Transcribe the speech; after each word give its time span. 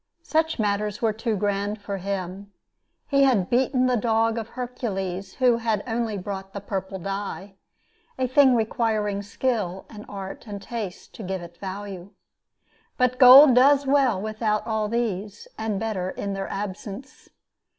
Such 0.23 0.57
matters 0.57 0.99
were 0.99 1.13
too 1.13 1.35
grand 1.35 1.79
for 1.79 1.97
him. 1.97 2.51
He 3.07 3.21
had 3.21 3.51
beaten 3.51 3.85
the 3.85 3.95
dog 3.95 4.39
of 4.39 4.49
Hercules, 4.49 5.35
who 5.35 5.57
had 5.57 5.83
only 5.85 6.17
brought 6.17 6.53
the 6.53 6.59
purple 6.59 6.97
dye 6.97 7.53
a 8.17 8.25
thing 8.27 8.55
requiring 8.55 9.21
skill 9.21 9.85
and 9.91 10.03
art 10.09 10.47
and 10.47 10.59
taste 10.59 11.13
to 11.13 11.21
give 11.21 11.43
it 11.43 11.57
value. 11.57 12.09
But 12.97 13.19
gold 13.19 13.53
does 13.53 13.85
well 13.85 14.19
without 14.19 14.65
all 14.65 14.87
these, 14.89 15.47
and 15.55 15.79
better 15.79 16.09
in 16.09 16.33
their 16.33 16.47
absence. 16.49 17.29